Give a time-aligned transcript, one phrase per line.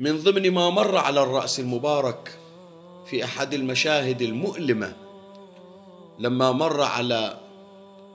[0.00, 2.38] من ضمن ما مر على الرأس المبارك
[3.06, 4.96] في أحد المشاهد المؤلمة
[6.18, 7.38] لما مر على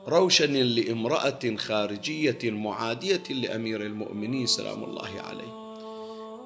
[0.07, 5.75] روشن لامرأة خارجية معادية لأمير المؤمنين سلام الله عليه.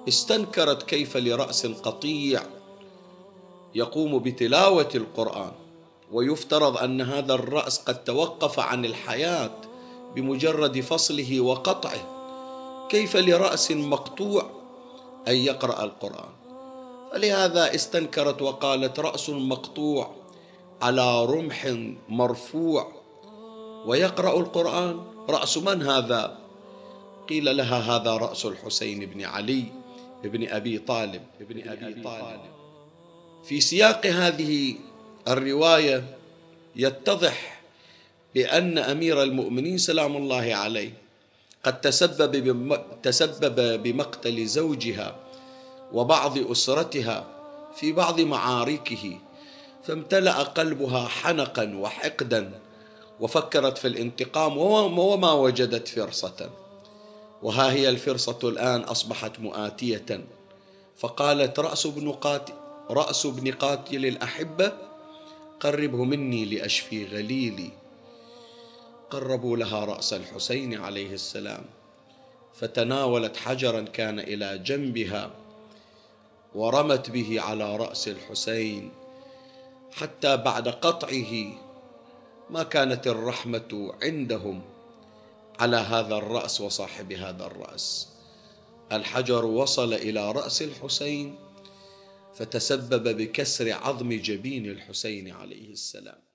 [0.08, 2.42] استنكرت كيف لرأس قطيع
[3.76, 5.52] يقوم بتلاوة القرآن
[6.12, 9.62] ويفترض أن هذا الرأس قد توقف عن الحياة
[10.16, 12.20] بمجرد فصله وقطعه.
[12.90, 14.59] كيف لرأس مقطوع
[15.30, 16.34] أن يقرأ القرآن.
[17.12, 20.16] فلهذا استنكرت وقالت رأس مقطوع
[20.82, 21.76] على رمح
[22.10, 22.92] مرفوع
[23.86, 24.96] ويقرأ القرآن.
[25.30, 26.38] رأس من هذا؟
[27.30, 29.64] قيل لها هذا رأس الحسين بن علي
[30.24, 31.22] بن أبي طالب.
[31.41, 32.41] ابن أبي طالب.
[33.44, 34.76] في سياق هذه
[35.27, 36.18] الرواية
[36.76, 37.62] يتضح
[38.36, 40.93] بأن أمير المؤمنين سلام الله عليه
[41.63, 42.34] قد تسبب
[43.04, 45.15] تسبب بمقتل زوجها
[45.93, 47.26] وبعض أسرتها
[47.76, 49.18] في بعض معاركه
[49.84, 52.52] فامتلأ قلبها حنقا وحقدا
[53.20, 56.49] وفكرت في الانتقام وما وجدت فرصة.
[57.43, 60.27] وها هي الفرصة الآن أصبحت مؤاتية.
[60.98, 62.54] فقالت رأس ابن قاتل
[62.90, 64.74] رأس ابن قاتل الأحبة
[65.59, 67.72] قربه مني لأشفي غليلي.
[69.09, 71.66] قربوا لها رأس الحسين عليه السلام
[72.53, 75.31] فتناولت حجرا كان إلى جنبها
[76.56, 78.91] ورمت به على رأس الحسين
[79.91, 81.34] حتى بعد قطعه
[82.50, 84.62] ما كانت الرحمة عندهم
[85.59, 88.07] على هذا الرأس وصاحب هذا الرأس.
[88.91, 91.35] الحجر وصل إلى رأس الحسين
[92.34, 96.28] فتسبب بكسر عظم جبين الحسين عليه السلام.